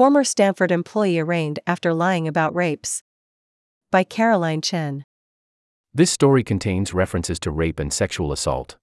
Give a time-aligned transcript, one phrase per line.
[0.00, 3.02] Former Stanford employee arraigned after lying about rapes.
[3.90, 5.04] By Caroline Chen.
[5.92, 8.78] This story contains references to rape and sexual assault.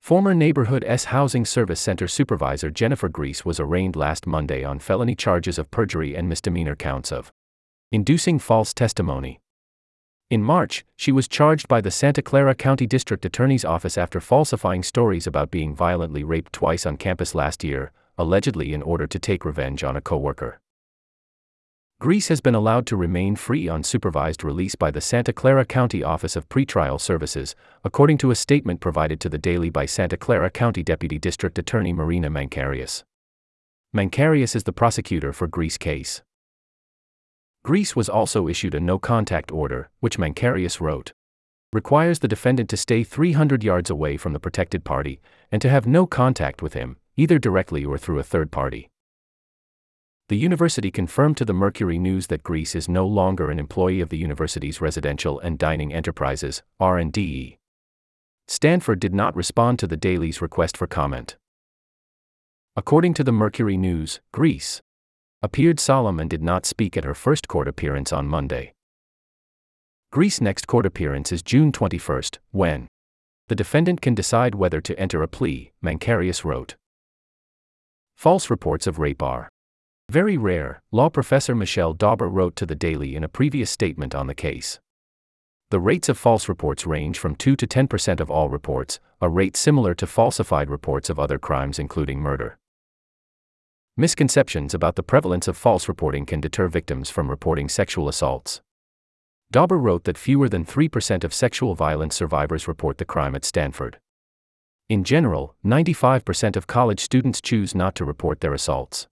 [0.00, 5.14] Former Neighborhood S Housing Service Center Supervisor Jennifer Gries was arraigned last Monday on felony
[5.14, 7.30] charges of perjury and misdemeanor counts of
[7.92, 9.42] inducing false testimony.
[10.30, 14.82] In March, she was charged by the Santa Clara County District Attorney's Office after falsifying
[14.82, 19.44] stories about being violently raped twice on campus last year, allegedly in order to take
[19.44, 20.60] revenge on a coworker.
[22.00, 26.02] Gries has been allowed to remain free on supervised release by the Santa Clara County
[26.02, 30.50] Office of Pretrial Services, according to a statement provided to the Daily by Santa Clara
[30.50, 33.04] County Deputy District Attorney Marina Mancarius.
[33.94, 36.22] Mancarius is the prosecutor for Gries case.
[37.64, 41.12] Gries was also issued a no contact order, which Mancarius wrote
[41.72, 45.20] requires the defendant to stay 300 yards away from the protected party
[45.50, 48.90] and to have no contact with him, either directly or through a third party.
[50.28, 54.08] The university confirmed to the Mercury News that Gries is no longer an employee of
[54.08, 57.58] the university's residential and dining enterprises, R&DE.
[58.48, 61.36] Stanford did not respond to the Daily's request for comment.
[62.76, 64.80] According to the Mercury News, Gries
[65.42, 68.72] appeared solemn and did not speak at her first court appearance on Monday.
[70.10, 72.88] Gries' next court appearance is June 21, when
[73.48, 76.76] the defendant can decide whether to enter a plea, Mancarius wrote.
[78.16, 79.48] False reports of rape are
[80.10, 84.26] very rare, law professor Michelle Dauber wrote to the Daily in a previous statement on
[84.26, 84.80] the case.
[85.70, 89.56] The rates of false reports range from 2 to 10% of all reports, a rate
[89.56, 92.58] similar to falsified reports of other crimes, including murder.
[93.96, 98.60] Misconceptions about the prevalence of false reporting can deter victims from reporting sexual assaults.
[99.50, 103.98] Dauber wrote that fewer than 3% of sexual violence survivors report the crime at Stanford.
[104.90, 109.06] In general, 95% of college students choose not to report their assaults.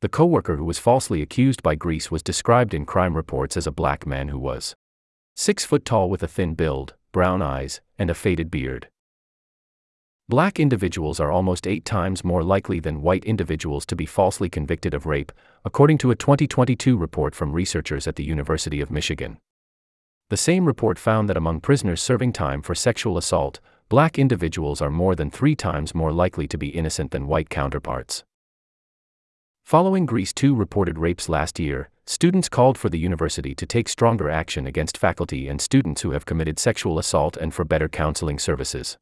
[0.00, 3.72] The coworker who was falsely accused by Gries was described in crime reports as a
[3.72, 4.76] black man who was
[5.34, 8.88] six foot tall with a thin build, brown eyes, and a faded beard.
[10.28, 14.94] Black individuals are almost eight times more likely than white individuals to be falsely convicted
[14.94, 15.32] of rape,
[15.64, 19.38] according to a 2022 report from researchers at the University of Michigan.
[20.30, 24.90] The same report found that among prisoners serving time for sexual assault, black individuals are
[24.90, 28.22] more than three times more likely to be innocent than white counterparts.
[29.64, 34.28] Following Gries 2 reported rapes last year, students called for the university to take stronger
[34.28, 38.98] action against faculty and students who have committed sexual assault and for better counseling services.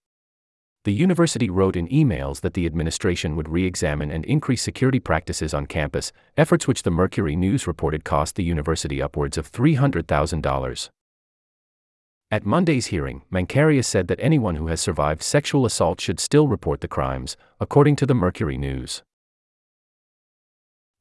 [0.84, 5.52] The university wrote in emails that the administration would re examine and increase security practices
[5.52, 10.90] on campus, efforts which the Mercury News reported cost the university upwards of $300,000.
[12.28, 16.80] At Monday's hearing, Mancarius said that anyone who has survived sexual assault should still report
[16.80, 19.04] the crimes, according to the Mercury News.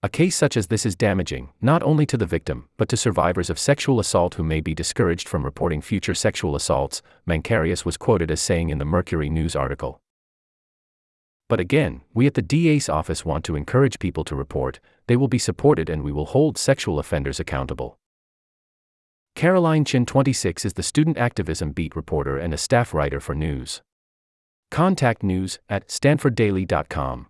[0.04, 3.50] A case such as this is damaging, not only to the victim, but to survivors
[3.50, 8.30] of sexual assault who may be discouraged from reporting future sexual assaults, Mancarius was quoted
[8.30, 10.00] as saying in the Mercury News article.
[11.50, 15.28] But again, we at the DA's office want to encourage people to report, they will
[15.28, 17.98] be supported and we will hold sexual offenders accountable.
[19.36, 23.82] Caroline Chin 26 is the student activism beat reporter and a staff writer for news.
[24.72, 27.28] Contact news at stanforddaily.com.